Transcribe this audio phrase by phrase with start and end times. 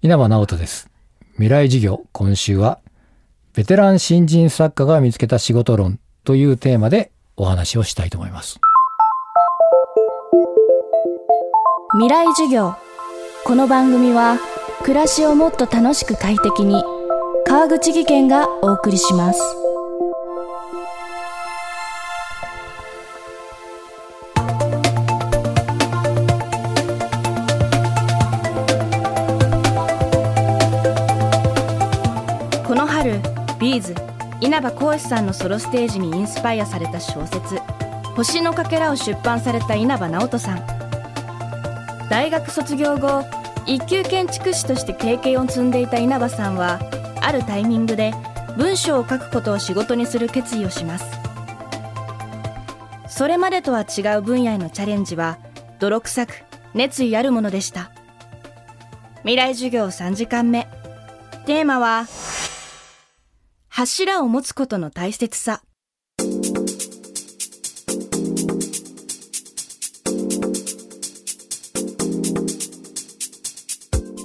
[0.00, 0.88] 稲葉直人です。
[1.32, 2.78] 未来事業、今週は、
[3.52, 8.60] ベテラン新人作家が見つけた仕事論というテーマでお話をしたいと思います。
[11.94, 12.76] 未来授業
[13.44, 14.38] この番組は
[14.84, 16.84] 暮らしをもっと楽しく快適に
[17.44, 19.40] 川口義賢がお送りします
[34.58, 37.60] 稲葉浩志さんのソロステージにインスパイアされた小説
[38.16, 40.66] 「星のかけら」を出版された稲葉直人さん。
[42.10, 43.24] 大学卒業後
[43.66, 46.80] 一級建築士として経験を積んでいた稲葉さんは
[47.20, 48.12] あるタイミングで
[48.56, 51.06] 文章を書くことを仕事にする決意をします。
[53.06, 55.38] それまでとは違う分野へのチャレンジは
[55.78, 56.32] 泥臭く
[56.74, 57.92] 熱意あるものでした。
[59.20, 60.66] 未来授業3時間目。
[61.46, 62.06] テーマは
[63.78, 65.62] 柱を持つことの大切さ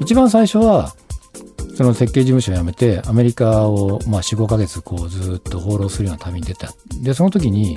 [0.00, 0.94] 一番最初は、
[1.74, 6.72] その設計事務所を辞めて、アメリカを、まあ、4、5ヶ月、こう、ずっと放浪するような旅に出た。
[7.02, 7.76] で、その時に、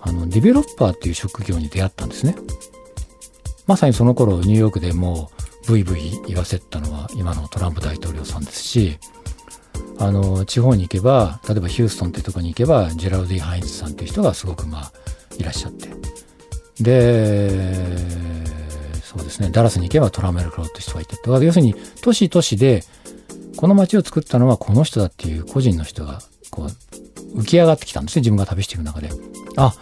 [0.00, 2.34] あの、ディベロッパーっていう職業に出会ったんですね。
[3.66, 5.30] まさにその頃、ニューヨークでも
[5.66, 8.98] う、ブイブイ言わせたのは、今のトランプ大統領さんですし、
[9.98, 14.92] あの、地方に行けば、例えばヒューストンってとこに行けば、ジェラルド・D・ハインズさんっていう人がすごく、まあ、
[15.38, 15.88] いらっしゃって。
[16.80, 17.48] で、
[19.02, 21.16] そうですね、ダラスに行けばトラメル・クローって人がいて。
[21.16, 22.82] だから要するに、都市都市で、
[23.56, 26.64] この街を作ったのはこの人だっていう個人の人が、こ
[27.34, 29.10] う、浮き上がってきたんですね、自分が旅していく中で。
[29.56, 29.74] あ、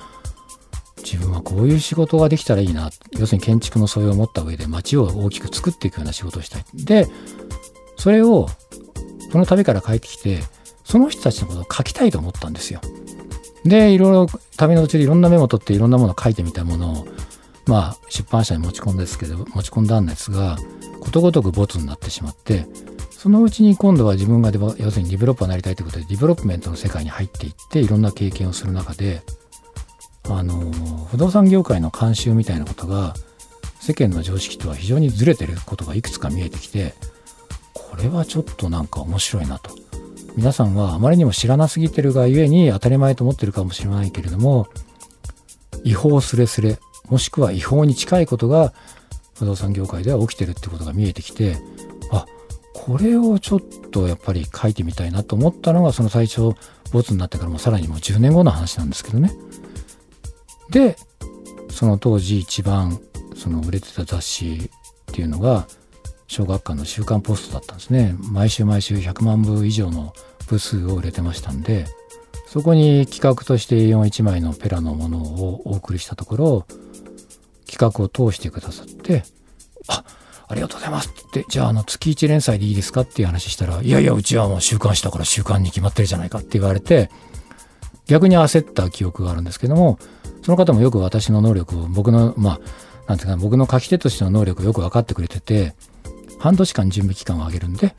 [1.02, 2.90] 自分はこういう仕事ができたらいいな。
[3.12, 6.64] 要するに建築の素養を持った上で街を大きく作っていくような仕事をしたい。
[6.74, 7.08] で、
[7.96, 8.48] それを、
[9.32, 10.40] その旅から帰ってきて、
[10.84, 12.80] その人たちのことを書きたいと思ったんですよ。
[13.64, 14.26] で、いろいろ
[14.56, 17.06] 旅の途中でいろんなメモを取っていろんなものを書いてみたものを、
[17.66, 20.58] まあ出版社に持ち込んだんですけど、持ち込んだんですが、
[21.00, 22.66] ことごとくボツになってしまって、
[23.10, 29.22] そのうちに今度は自分がデ要するにディベロッパーになりたいということで、 development の世界に入っていって、いろんな経験をする中で、
[30.28, 30.70] あの、
[31.10, 33.14] 不動産業界の慣習みたいなことが、
[33.80, 36.94] 世間の常識とは非常にずれてることがいくつか見えてきて、
[37.92, 39.76] これはちょっとなんか面白いなと。
[40.34, 44.66] 皆さんはあまりにも知らなすぎてるがゆえに当たり前と思ってるかもしれないけれども、
[45.84, 46.78] 違法すれすれ、
[47.10, 48.72] もしくは違法に近いことが
[49.34, 51.58] 不動産業界では起きてるってことが見えてきて、
[52.10, 52.24] あ、
[52.72, 53.60] これをちょっ
[53.90, 56.54] とやっぱり書いてみたいなと思ったのが、その最初、
[56.92, 59.34] ボツになってからもさらにもう10年後の話なんですけどね。
[60.70, 60.96] で、
[61.68, 62.98] その当時一番
[63.36, 64.70] その売れてた雑誌
[65.10, 65.68] っていうのが、
[66.32, 68.16] 小学館の週刊ポストだったんですね。
[68.18, 70.14] 毎週毎週100万部以上の
[70.48, 71.84] 部数を売れてましたんで、
[72.46, 76.66] そこに企画として A41 枚のペラのものをお送りしたところ、
[77.70, 79.24] 企画を通してくださって、
[79.88, 80.04] あ、
[80.48, 87.10] ありがとうございますって、じゃああの月1連載でいいですかっていう話したら、いやいや、うちはもう週刊誌だから週刊に決まってるじゃないかって言われて、
[88.06, 89.98] 逆に焦った記憶があるんですけども、
[90.42, 92.60] その方もよく私の能力を、僕の、まあ、
[93.06, 95.74] なんていうか、僕の書き手としての能力をよく分かってくれてて、
[96.42, 97.94] 半年間準備期間を上げるんで、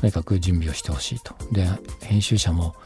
[0.00, 1.34] とにかく準備をしてほしいと。
[1.50, 1.66] で、
[2.02, 2.76] 編集者も、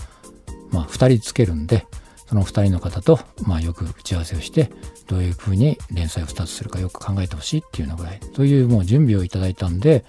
[0.70, 1.86] まあ、2人つけるんで、
[2.26, 4.72] その2人の方と、まあ、よく打ち合わせをして、
[5.06, 10.06] どういうふうに連載を2つするかよく考えてほしいっていうのぐらい、そういうもう準備をいただいたんで、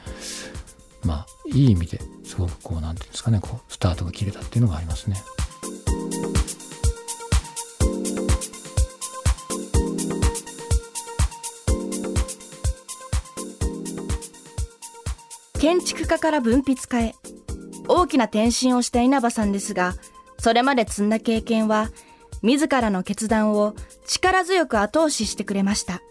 [1.03, 5.21] まあ、いい意味ですごくこう、なんていうんですかね、こう、スタートが切れたっていうのがありますね。
[15.59, 17.15] 建築家から文筆家へ。
[17.87, 19.93] 大きな転身をした稲葉さんですが
[20.39, 21.89] それまで積んだ経験は
[22.41, 26.01] 自らの決断を力強く後押ししてくれました。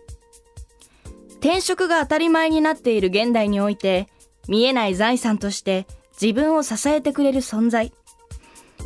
[1.41, 4.09] 転職が当たり前になっている現代において
[4.49, 5.87] 見えない財産として
[6.21, 7.93] 自分を支えてくれる存在。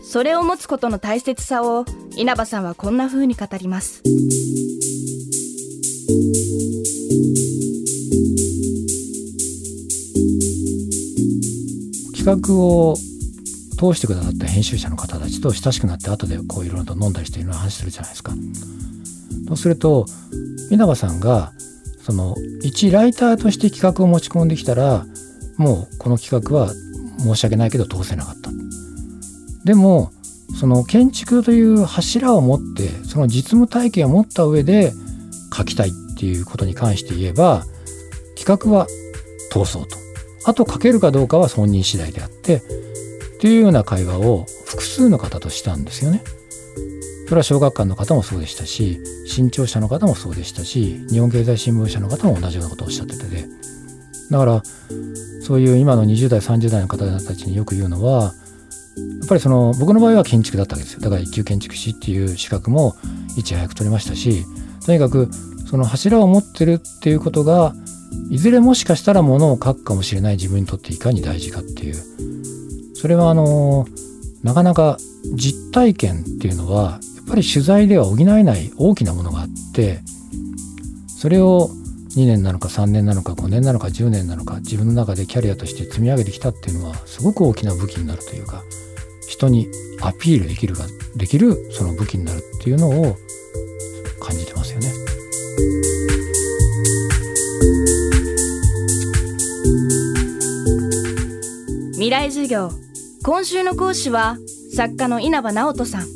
[0.02, 1.84] それを持つことの大切さを
[2.16, 4.02] 稲葉さんはこんな風に語ります。
[12.28, 12.94] 企画を
[13.78, 18.32] 通してくださった編集者の方たちと親しくなって後でこういろいろと飲んだりしていろいろ話するじゃないですか。
[19.46, 20.04] そうすると
[20.70, 21.52] 稲葉さんが
[22.02, 25.06] その一ライターとして企画を持ち込んできたら
[25.56, 26.70] もうこの企画は
[27.18, 28.50] 申し訳ないけど通せなかった。
[29.64, 30.10] でも
[30.60, 34.92] その建築という柱を持ってその実務体験を持った上で
[35.56, 37.64] 書きたいっていうことに関して言えば
[38.36, 38.86] 企画は
[39.50, 39.97] 通そうと。
[40.48, 42.60] あとかけるかどうかは本人次第であってっ
[43.40, 46.24] ていうような会話を複数の方としたんですよね。
[47.26, 53.44] それは小学館の方もそうでしたし新潮社の方もそうでしたし日本経済新聞社の方も同じようなことをおっしゃっててで
[54.30, 54.62] だから
[55.42, 58.30] そういう今の20代30代の方たちによく言うのはや
[59.26, 62.96] っぱりその僕の場合は建築だったわけですよだから一級建築士っていう資格も
[63.36, 64.46] いち早く取れましたし
[64.86, 65.28] とにかく
[65.68, 67.74] その柱を持ってるっていうことが
[68.30, 71.96] いずれもしかしたらものを書くかもしれない自分にとっていかに大事かっていう。
[72.94, 73.86] それはあの
[74.42, 74.98] なかなか
[75.34, 80.00] 実体験っていうのはやっぱり取材では補えない大きなものがあって
[81.06, 81.70] それを
[82.16, 88.64] 2年なのか3年なのか5年なのか10年なのか自分の中でキャリアとして積み上げてきたっていうのはすごく大きな武器になるというか
[89.28, 89.68] 人に
[90.00, 93.16] アピールできるができるその武器になるっていうのを
[94.20, 94.57] 感じてます。
[101.98, 102.70] 未来授業。
[103.24, 104.36] 今週の講師は
[104.72, 106.06] 作家の稲葉直人さん。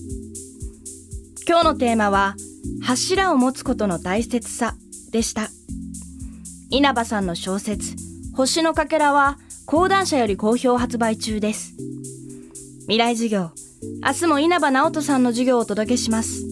[1.45, 2.37] 今日のテーマは
[2.85, 4.77] 柱を持つことの大切さ
[5.11, 5.49] でした。
[6.71, 7.97] 稲葉さんの小説
[8.37, 11.75] 星のかけらは講談社より好評発売中です。
[12.83, 13.51] 未来授業
[14.07, 16.52] 明日も稲葉直人さんの授業をお届けします。